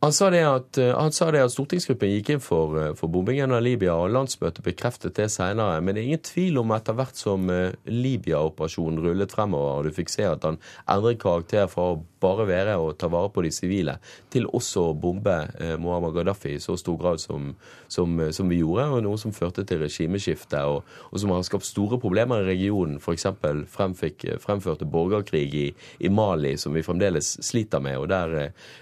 Han 0.00 0.12
sa, 0.12 0.30
at, 0.32 0.78
eh, 0.78 0.98
han 0.98 1.12
sa 1.12 1.26
det 1.30 1.42
at 1.44 1.52
stortingsgruppen 1.52 2.08
gikk 2.08 2.30
inn 2.32 2.40
for, 2.40 2.76
eh, 2.80 2.94
for 2.96 3.12
bombingen 3.12 3.52
av 3.52 3.60
Libya, 3.62 3.92
og 4.00 4.14
landsmøtet 4.14 4.64
bekreftet 4.64 5.14
det 5.14 5.28
senere. 5.28 5.82
Men 5.82 5.94
det 5.94 6.00
er 6.00 6.06
ingen 6.08 6.24
tvil 6.24 6.58
om 6.58 6.72
etter 6.72 6.94
hvert 6.96 7.16
som 7.16 7.50
eh, 7.50 7.74
Libya-operasjonen 7.84 9.02
rullet 9.04 9.30
fremover, 9.30 9.76
og 9.78 9.84
du 9.84 9.90
fikk 9.90 10.08
se 10.08 10.24
at 10.24 10.42
han 10.42 10.56
endret 10.88 11.20
karakter 11.20 11.68
fra 11.68 11.82
å 11.82 12.00
bare 12.20 12.46
være 12.48 12.76
å 12.80 12.92
ta 12.98 13.10
vare 13.12 13.30
på 13.32 13.44
de 13.44 13.52
sivile, 13.54 13.96
til 14.32 14.46
også 14.46 14.90
å 14.90 14.96
bombe 14.98 15.36
eh, 15.60 15.76
Muammar 15.80 16.14
Gaddafi 16.16 16.54
i 16.56 16.62
så 16.62 16.76
stor 16.80 16.98
grad 17.00 17.22
som, 17.22 17.54
som, 17.88 18.18
eh, 18.20 18.32
som 18.36 18.50
vi 18.50 18.60
gjorde, 18.60 18.88
og 18.96 19.04
noe 19.06 19.20
som 19.20 19.34
førte 19.34 19.64
til 19.68 19.82
regimeskifte, 19.84 20.62
og, 20.68 20.84
og 21.10 21.22
som 21.22 21.34
har 21.34 21.46
skapt 21.46 21.68
store 21.68 22.00
problemer 22.02 22.44
i 22.44 22.50
regionen. 22.52 22.98
F.eks. 23.00 23.28
Fremfikk, 23.70 24.26
fremførte 24.42 24.88
borgerkrig 24.88 25.46
i, 25.56 25.66
i 25.98 26.12
Mali, 26.12 26.56
som 26.60 26.76
vi 26.76 26.84
fremdeles 26.86 27.36
sliter 27.44 27.82
med, 27.82 27.98
og 28.00 28.08
der, 28.12 28.36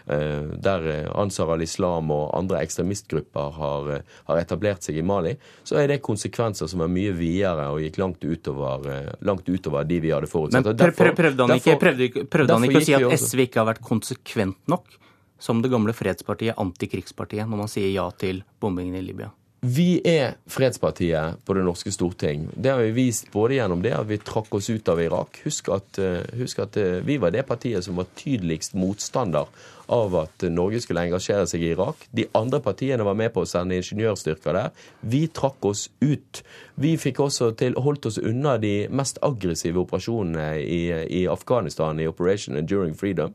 eh, 0.07 0.55
der 0.69 0.89
eh, 0.93 1.11
Ansar 1.19 1.53
al-Islam 1.55 2.13
og 2.15 2.31
andre 2.39 2.63
ekstremistgrupper 2.65 3.55
har, 3.59 3.93
eh, 3.97 4.17
har 4.29 4.43
etablert 4.43 4.87
seg 4.87 4.99
i 4.99 5.05
Mali, 5.07 5.35
så 5.67 5.79
er 5.83 5.91
det 5.93 6.01
konsekvenser 6.05 6.71
som 6.71 6.83
er 6.85 6.93
mye 6.93 7.15
videre 7.17 7.69
og 7.73 7.83
gikk 7.83 7.99
langt 8.01 8.25
utover, 8.25 8.89
eh, 8.93 9.11
langt 9.27 9.49
utover 9.49 9.87
de 9.89 10.01
vi 10.05 10.13
hadde 10.15 10.31
forutsatt. 10.31 10.65
Men 10.65 10.95
prøvde 11.19 11.47
han 11.47 11.57
ikke, 11.57 11.79
prøvde, 11.81 12.27
prøvde 12.31 12.59
han 12.59 12.69
ikke 12.69 12.83
å 12.83 12.87
si 12.87 12.97
at 12.99 13.28
SV 13.29 13.45
ikke 13.47 13.61
har 13.61 13.69
vært 13.75 13.85
konsekvent 13.85 14.59
nok 14.71 14.97
som 15.39 15.61
det 15.63 15.71
gamle 15.71 15.95
fredspartiet, 15.95 16.59
antikrigspartiet, 16.59 17.47
når 17.47 17.63
man 17.63 17.71
sier 17.71 17.93
ja 17.93 18.09
til 18.19 18.43
bombingen 18.61 18.99
i 18.99 19.05
Libya? 19.05 19.31
Vi 19.61 19.99
er 20.07 20.37
fredspartiet 20.47 21.41
på 21.43 21.55
det 21.57 21.65
norske 21.67 21.91
storting. 21.91 22.45
Det 22.55 22.71
har 22.71 22.79
vi 22.79 22.93
vist 22.95 23.33
både 23.33 23.57
gjennom 23.57 23.81
det 23.83 23.91
at 23.97 24.07
vi 24.07 24.21
trakk 24.23 24.53
oss 24.55 24.69
ut 24.71 24.87
av 24.89 25.01
Irak. 25.03 25.41
Husk 25.43 25.73
at, 25.75 25.99
eh, 25.99 26.23
husk 26.39 26.61
at 26.63 26.77
eh, 26.79 27.01
vi 27.03 27.17
var 27.19 27.35
det 27.35 27.43
partiet 27.43 27.83
som 27.83 27.99
var 27.99 28.07
tydeligst 28.15 28.77
motstander 28.79 29.51
av 29.91 30.15
at 30.15 30.45
Norge 30.47 30.79
skulle 30.85 31.03
engasjere 31.03 31.49
seg 31.51 31.65
i 31.65 31.73
Irak. 31.73 32.07
De 32.15 32.29
andre 32.39 32.61
partiene 32.63 33.03
var 33.03 33.19
med 33.19 33.33
på 33.35 33.43
å 33.43 33.51
sende 33.51 33.75
ingeniørstyrker 33.81 34.55
der. 34.55 34.71
Vi 35.01 35.27
trakk 35.27 35.65
oss 35.67 35.89
ut. 35.99 36.45
Vi 36.79 36.95
fikk 36.95 37.19
også 37.27 37.51
til, 37.59 37.75
holdt 37.75 38.07
oss 38.07 38.21
unna 38.23 38.61
de 38.63 38.87
mest 38.95 39.19
aggressive 39.27 39.83
operasjonene 39.83 40.53
i, 40.63 40.83
i 41.19 41.27
Afghanistan 41.27 41.99
i 41.99 42.07
Operation 42.07 42.55
Enduring 42.61 42.95
Freedom. 42.95 43.35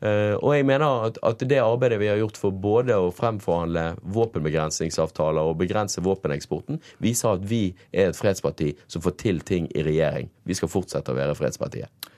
Eh, 0.00 0.34
og 0.38 0.54
jeg 0.56 0.66
mener 0.68 1.08
at, 1.08 1.18
at 1.22 1.44
det 1.48 1.60
arbeidet 1.62 2.00
vi 2.02 2.10
har 2.10 2.20
gjort 2.20 2.38
for 2.40 2.54
både 2.64 2.96
å 2.98 3.12
fremforhandle 3.14 3.86
våpenbegrensningsavtaler 4.16 5.50
og 5.50 5.58
begrense 5.62 6.02
våpeneksporten, 6.04 6.80
viser 7.04 7.36
at 7.36 7.46
vi 7.48 7.66
er 7.92 8.10
et 8.10 8.18
fredsparti 8.18 8.72
som 8.86 9.04
får 9.04 9.18
til 9.22 9.42
ting 9.46 9.68
i 9.74 9.84
regjering. 9.86 10.30
Vi 10.44 10.56
skal 10.58 10.72
fortsette 10.72 11.12
å 11.12 11.18
være 11.18 11.36
fredspartiet. 11.38 12.10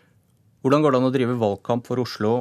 Hvordan 0.65 0.83
går 0.83 0.95
det 0.95 1.01
an 1.01 1.09
å 1.11 1.15
drive 1.15 1.39
valgkamp 1.39 1.87
for 1.87 2.03
Oslo 2.03 2.37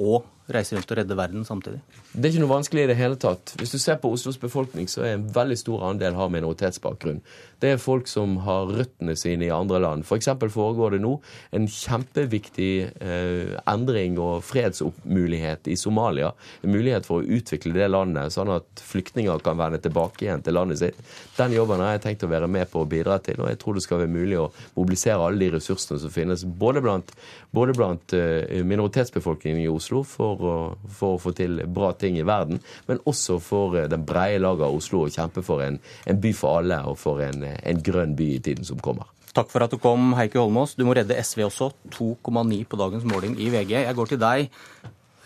og 0.00 0.24
reise 0.52 0.76
rundt 0.76 0.90
og 0.90 0.98
redde 0.98 1.16
verden 1.16 1.44
samtidig? 1.46 1.80
Det 2.12 2.28
er 2.28 2.34
ikke 2.34 2.42
noe 2.44 2.52
vanskelig 2.52 2.84
i 2.84 2.90
det 2.90 2.98
hele 2.98 3.16
tatt. 3.20 3.54
Hvis 3.60 3.72
du 3.72 3.78
ser 3.80 3.96
på 4.00 4.10
Oslos 4.12 4.38
befolkning, 4.40 4.88
så 4.90 5.04
er 5.06 5.16
en 5.16 5.26
veldig 5.34 5.56
stor 5.60 5.86
andel 5.88 6.18
har 6.18 6.32
minoritetsbakgrunn. 6.34 7.22
Det 7.64 7.70
er 7.72 7.80
folk 7.80 8.08
som 8.10 8.36
har 8.44 8.68
røttene 8.68 9.14
sine 9.16 9.46
i 9.46 9.52
andre 9.54 9.80
land. 9.80 10.04
F.eks. 10.04 10.28
foregår 10.52 10.96
det 10.96 11.00
nå 11.04 11.14
en 11.56 11.68
kjempeviktig 11.70 12.72
eh, 13.00 13.54
endring 13.70 14.18
og 14.20 14.42
fredsmulighet 14.44 15.70
i 15.72 15.78
Somalia. 15.80 16.34
En 16.60 16.74
mulighet 16.74 17.08
for 17.08 17.22
å 17.22 17.38
utvikle 17.38 17.72
det 17.76 17.88
landet, 17.88 18.34
sånn 18.34 18.52
at 18.52 18.84
flyktninger 18.84 19.40
kan 19.44 19.56
vende 19.60 19.80
tilbake 19.80 20.26
igjen 20.26 20.44
til 20.44 20.58
landet 20.58 20.82
sitt. 20.82 21.00
Den 21.38 21.56
jobben 21.56 21.80
har 21.80 21.96
jeg 21.96 22.04
tenkt 22.04 22.26
å 22.26 22.32
være 22.34 22.50
med 22.50 22.68
på 22.72 22.84
å 22.84 22.90
bidra 22.90 23.16
til, 23.24 23.40
og 23.40 23.48
jeg 23.48 23.62
tror 23.62 23.78
det 23.78 23.86
skal 23.86 24.02
være 24.02 24.12
mulig 24.12 24.42
å 24.42 24.50
mobilisere 24.76 25.24
alle 25.24 25.40
de 25.46 25.54
ressursene 25.56 26.02
som 26.02 26.12
finnes, 26.12 26.44
både 26.44 26.84
blant, 26.84 27.14
både 27.54 27.76
blant 27.76 28.16
eh, 28.18 28.60
minoritetsbefolkningen 28.66 29.64
i 29.64 29.70
Oslo 29.72 30.04
for 30.04 30.33
å, 30.40 30.56
for 30.90 31.16
å 31.16 31.22
få 31.22 31.34
til 31.36 31.62
bra 31.66 31.92
ting 31.98 32.18
i 32.18 32.26
verden, 32.26 32.60
men 32.88 33.02
også 33.04 33.38
for 33.42 33.78
eh, 33.78 33.88
den 33.90 34.06
breie 34.06 34.40
laget 34.42 34.66
av 34.68 34.78
Oslo 34.78 35.04
å 35.04 35.12
kjempe 35.12 35.44
for 35.46 35.64
en, 35.64 35.80
en 36.06 36.20
by 36.20 36.32
for 36.36 36.60
alle 36.60 36.80
og 36.90 36.98
for 37.00 37.22
en, 37.24 37.44
en 37.44 37.84
grønn 37.84 38.16
by 38.18 38.30
i 38.36 38.42
tiden 38.44 38.66
som 38.66 38.80
kommer. 38.82 39.10
Takk 39.34 39.50
for 39.50 39.64
at 39.66 39.72
du 39.72 39.80
kom, 39.82 40.12
Heikki 40.14 40.38
Holmås. 40.38 40.76
Du 40.78 40.84
må 40.86 40.94
redde 40.94 41.16
SV 41.18 41.48
også. 41.48 41.72
2,9 41.96 42.60
på 42.70 42.78
dagens 42.78 43.06
måling 43.10 43.34
i 43.42 43.48
VG. 43.50 43.80
Jeg 43.82 43.96
går 43.98 44.12
til 44.12 44.20
deg, 44.22 44.60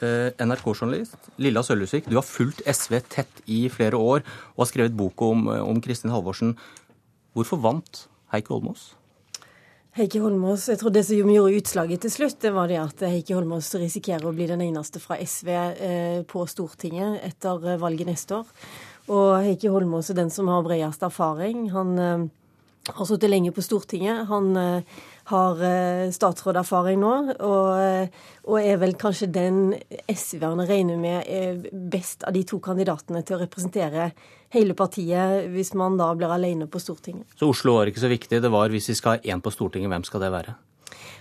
eh, 0.00 0.30
NRK-journalist 0.40 1.28
Lilla 1.36 1.60
Sølhusvik. 1.60 2.08
Du 2.08 2.16
har 2.16 2.24
fulgt 2.24 2.62
SV 2.64 3.02
tett 3.12 3.42
i 3.44 3.66
flere 3.68 4.00
år 4.00 4.24
og 4.54 4.64
har 4.64 4.70
skrevet 4.72 4.96
bok 4.96 5.20
om, 5.22 5.48
eh, 5.52 5.60
om 5.60 5.80
Kristin 5.84 6.10
Halvorsen. 6.10 6.56
Hvorfor 7.36 7.60
vant 7.60 8.06
Heikki 8.32 8.48
Holmås? 8.48 8.94
Heikki 9.96 10.20
Holmås, 10.22 10.68
jeg 10.68 10.78
tror 10.78 10.92
Det 10.92 11.02
som 11.06 11.30
gjorde 11.32 11.58
utslaget 11.58 12.02
til 12.04 12.12
slutt, 12.12 12.36
det 12.42 12.52
var 12.54 12.68
det 12.68 12.78
at 12.82 13.00
Heikki 13.08 13.34
Holmås 13.34 13.72
risikerer 13.80 14.28
å 14.28 14.34
bli 14.36 14.46
den 14.50 14.62
eneste 14.66 15.00
fra 15.02 15.16
SV 15.18 15.48
eh, 15.54 16.20
på 16.28 16.44
Stortinget 16.46 17.24
etter 17.26 17.64
eh, 17.72 17.80
valget 17.80 18.10
neste 18.10 18.36
år. 18.42 18.52
Og 19.08 19.30
Heikki 19.46 19.72
Holmås 19.72 20.10
er 20.12 20.20
den 20.20 20.30
som 20.30 20.50
har 20.52 20.62
bredest 20.66 21.02
erfaring. 21.02 21.70
Han 21.72 21.94
eh, 21.98 22.26
har 22.94 23.08
sittet 23.08 23.30
lenge 23.30 23.52
på 23.54 23.62
Stortinget. 23.64 24.26
Han 24.30 24.56
eh, 24.56 24.98
har 25.30 25.62
eh, 25.64 26.08
statsråderfaring 26.14 27.00
nå, 27.02 27.14
og, 27.44 27.68
eh, 27.82 28.26
og 28.48 28.58
er 28.62 28.80
vel 28.80 28.96
kanskje 29.00 29.30
den 29.32 29.60
SV-erne 30.08 30.66
regner 30.68 31.00
med 31.00 31.28
er 31.28 31.60
best 31.72 32.24
av 32.28 32.36
de 32.36 32.44
to 32.48 32.60
kandidatene 32.64 33.22
til 33.26 33.36
å 33.36 33.42
representere 33.42 34.10
hele 34.54 34.76
partiet 34.76 35.50
hvis 35.52 35.74
man 35.76 35.98
da 36.00 36.08
blir 36.16 36.32
alene 36.32 36.68
på 36.70 36.80
Stortinget. 36.80 37.28
Så 37.36 37.50
Oslo 37.52 37.76
var 37.76 37.90
ikke 37.90 38.06
så 38.06 38.12
viktig. 38.12 38.40
Det 38.42 38.52
var 38.52 38.72
hvis 38.72 38.88
vi 38.92 38.96
skal 38.98 39.18
ha 39.18 39.34
én 39.34 39.44
på 39.44 39.52
Stortinget, 39.52 39.92
hvem 39.92 40.08
skal 40.08 40.24
det 40.24 40.32
være? 40.32 40.56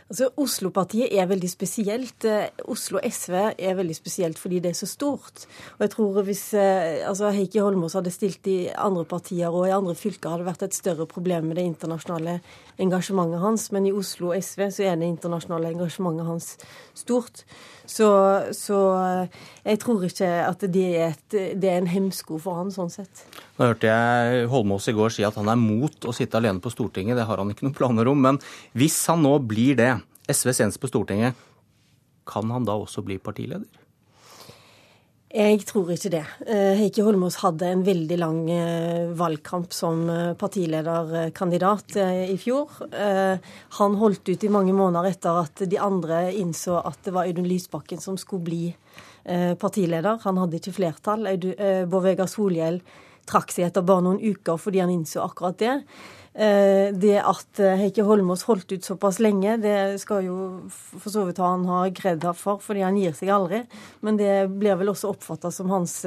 Altså, 0.07 0.29
Oslo-partiet 0.39 1.11
er 1.11 1.27
veldig 1.27 1.49
spesielt. 1.51 2.23
Eh, 2.23 2.47
Oslo 2.71 3.01
SV 3.03 3.33
er 3.59 3.75
veldig 3.75 3.95
spesielt 3.95 4.39
fordi 4.39 4.61
det 4.63 4.71
er 4.71 4.77
så 4.79 4.87
stort. 4.87 5.43
Og 5.75 5.83
jeg 5.83 5.91
tror 5.97 6.21
hvis 6.23 6.43
eh, 6.55 7.03
altså 7.07 7.33
Heikki 7.35 7.59
Holmås 7.59 7.97
hadde 7.99 8.13
stilt 8.15 8.47
i 8.47 8.69
andre 8.71 9.03
partier 9.09 9.51
og 9.51 9.67
i 9.67 9.75
andre 9.75 9.97
fylker, 9.99 10.31
hadde 10.31 10.45
det 10.45 10.51
vært 10.53 10.63
et 10.69 10.77
større 10.79 11.07
problem 11.11 11.49
med 11.49 11.59
det 11.59 11.67
internasjonale 11.67 12.37
engasjementet 12.79 13.43
hans. 13.43 13.67
Men 13.75 13.89
i 13.89 13.91
Oslo 13.91 14.31
SV 14.31 14.69
så 14.77 14.87
er 14.87 14.95
det 14.95 15.11
internasjonale 15.11 15.73
engasjementet 15.75 16.29
hans 16.29 16.53
stort. 16.95 17.43
Så, 17.87 18.07
så 18.55 18.79
eh, 19.01 19.43
jeg 19.73 19.83
tror 19.83 20.07
ikke 20.07 20.31
at 20.45 20.63
det 20.71 20.87
er, 20.87 21.17
et, 21.17 21.37
det 21.59 21.67
er 21.67 21.81
en 21.81 21.91
hemsko 21.91 22.39
for 22.39 22.61
han 22.61 22.71
sånn 22.71 22.95
sett. 22.95 23.27
Nå 23.57 23.73
hørte 23.73 23.91
jeg 23.91 24.47
Holmås 24.51 24.87
i 24.87 24.95
går 24.95 25.11
si 25.15 25.27
at 25.27 25.35
han 25.35 25.51
er 25.51 25.59
mot 25.59 26.07
å 26.07 26.15
sitte 26.15 26.39
alene 26.39 26.63
på 26.63 26.71
Stortinget. 26.71 27.19
Det 27.19 27.27
har 27.27 27.43
han 27.43 27.51
ikke 27.51 27.67
noen 27.67 27.75
planer 27.75 28.07
om. 28.07 28.23
Men 28.23 28.39
hvis 28.77 29.01
han 29.11 29.23
nå 29.27 29.35
blir 29.43 29.75
det, 29.79 29.96
SVs 30.27 30.61
senest 30.61 30.81
på 30.81 30.89
Stortinget, 30.91 31.35
kan 32.27 32.51
han 32.51 32.65
da 32.67 32.75
også 32.75 33.03
bli 33.05 33.17
partileder? 33.23 33.67
Jeg 35.27 35.65
tror 35.67 35.89
ikke 35.91 36.09
det. 36.13 36.23
Eh, 36.47 36.77
Heikki 36.79 37.03
Holmås 37.03 37.41
hadde 37.41 37.67
en 37.67 37.81
veldig 37.83 38.17
lang 38.17 38.37
eh, 38.49 39.09
valgkamp 39.11 39.73
som 39.75 40.05
eh, 40.09 40.31
partilederkandidat 40.39 41.97
i 42.31 42.37
fjor. 42.39 42.71
Han 43.77 43.97
holdt 43.99 44.31
ut 44.31 44.45
i 44.47 44.51
mange 44.51 44.71
måneder 44.73 45.11
etter 45.11 45.41
at 45.43 45.65
de 45.67 45.81
andre 45.83 46.29
innså 46.31 46.79
at 46.79 47.03
det 47.03 47.13
var 47.13 47.27
Audun 47.27 47.49
Lysbakken 47.49 47.99
som 47.99 48.17
skulle 48.17 48.47
bli 48.47 48.63
partileder. 49.59 50.21
Han 50.23 50.37
hadde 50.39 50.61
ikke 50.61 50.77
flertall. 50.77 51.27
Bård 51.91 52.05
Vegar 52.05 52.29
Solhjell 52.31 52.79
trakk 53.27 53.51
seg 53.51 53.67
etter 53.67 53.83
bare 53.83 54.05
noen 54.05 54.21
uker 54.23 54.55
fordi 54.61 54.79
han 54.79 54.93
innså 54.93 55.25
akkurat 55.25 55.59
det. 55.59 55.73
Det 56.37 57.15
at 57.17 57.59
Heikki 57.79 58.03
Holmås 58.05 58.43
holdt 58.45 58.69
ut 58.69 58.85
såpass 58.85 59.17
lenge, 59.23 59.55
det 59.57 59.97
skal 59.97 60.27
jo 60.27 60.35
for 60.69 61.09
så 61.09 61.23
vidt 61.25 61.41
han 61.41 61.63
ha 61.65 61.79
kred 61.97 62.21
for, 62.37 62.61
fordi 62.61 62.83
han 62.85 62.99
gir 62.99 63.15
seg 63.17 63.31
aldri. 63.33 63.63
Men 64.05 64.19
det 64.19 64.45
blir 64.53 64.77
vel 64.77 64.93
også 64.93 65.09
oppfatta 65.15 65.49
som 65.49 65.73
hans 65.73 66.03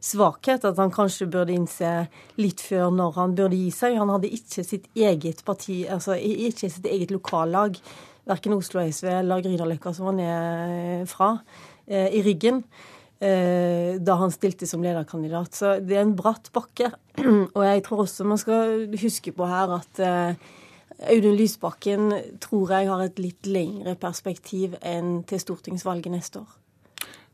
svakhet, 0.00 0.66
at 0.66 0.78
han 0.80 0.90
kanskje 0.90 1.28
burde 1.30 1.54
innse 1.54 1.92
litt 2.40 2.62
før 2.66 2.90
når 2.98 3.16
han 3.20 3.38
burde 3.38 3.62
gi 3.62 3.70
seg. 3.74 3.98
Han 4.00 4.10
hadde 4.10 4.34
ikke 4.34 4.66
sitt 4.66 4.90
eget 4.98 5.44
parti, 5.46 5.84
altså 5.86 6.18
ikke 6.18 6.72
sitt 6.72 6.90
eget 6.90 7.14
lokallag, 7.14 7.78
verken 8.26 8.58
Oslo 8.58 8.82
SV 8.82 9.06
eller 9.20 9.44
Grünerløkka, 9.44 9.94
som 9.94 10.10
han 10.10 10.24
er 10.24 11.06
fra, 11.10 11.36
i 11.86 12.26
ryggen 12.26 12.64
da 13.20 14.14
han 14.16 14.30
stilte 14.32 14.64
som 14.64 14.80
lederkandidat. 14.80 15.52
Så 15.52 15.74
det 15.84 15.98
er 15.98 16.06
en 16.06 16.14
bratt 16.16 16.46
bakke. 16.56 16.88
Og 17.56 17.60
jeg 17.66 17.82
tror 17.84 18.06
også 18.06 18.24
man 18.24 18.40
skal 18.40 18.86
huske 18.96 19.34
på 19.36 19.48
her 19.50 19.74
at 19.76 20.00
Audun 21.08 21.36
Lysbakken 21.36 22.14
tror 22.40 22.72
jeg 22.74 22.88
har 22.88 23.04
et 23.04 23.20
litt 23.20 23.48
lengre 23.48 23.94
perspektiv 24.00 24.78
enn 24.80 25.22
til 25.28 25.40
stortingsvalget 25.40 26.12
neste 26.12 26.42
år. 26.42 26.56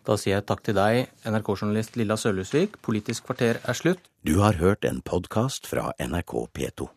Da 0.06 0.14
sier 0.14 0.36
jeg 0.36 0.46
takk 0.46 0.62
til 0.62 0.76
deg, 0.78 1.08
NRK-journalist 1.26 1.98
Lilla 1.98 2.14
Sølhusvik. 2.20 2.78
Politisk 2.86 3.26
kvarter 3.26 3.58
er 3.58 3.78
slutt. 3.78 4.04
Du 4.22 4.38
har 4.38 4.60
hørt 4.62 4.86
en 4.86 5.02
podkast 5.02 5.66
fra 5.66 5.90
NRK 5.98 6.46
P2. 6.54 6.96